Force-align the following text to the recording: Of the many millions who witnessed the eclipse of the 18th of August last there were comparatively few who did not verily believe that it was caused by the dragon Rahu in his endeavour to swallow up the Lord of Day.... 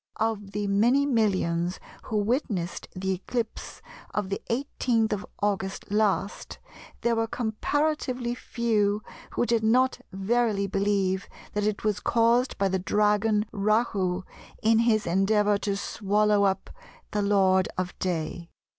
Of 0.15 0.49
the 0.53 0.65
many 0.65 1.05
millions 1.05 1.79
who 2.05 2.17
witnessed 2.17 2.87
the 2.95 3.11
eclipse 3.13 3.83
of 4.15 4.29
the 4.29 4.41
18th 4.49 5.13
of 5.13 5.25
August 5.43 5.91
last 5.91 6.57
there 7.01 7.15
were 7.15 7.27
comparatively 7.27 8.33
few 8.33 9.03
who 9.33 9.45
did 9.45 9.61
not 9.63 9.99
verily 10.11 10.65
believe 10.65 11.29
that 11.53 11.65
it 11.67 11.83
was 11.83 11.99
caused 11.99 12.57
by 12.57 12.67
the 12.67 12.79
dragon 12.79 13.45
Rahu 13.51 14.23
in 14.63 14.79
his 14.79 15.05
endeavour 15.05 15.59
to 15.59 15.77
swallow 15.77 16.45
up 16.45 16.71
the 17.11 17.21
Lord 17.21 17.69
of 17.77 17.93
Day.... 17.99 18.49